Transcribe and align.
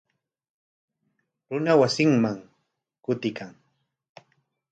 Runa 1.49 1.73
wasinman 1.79 2.37
kutiykan. 3.03 3.51